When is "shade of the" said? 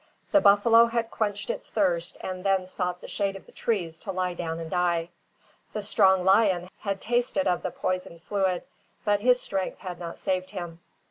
3.07-3.51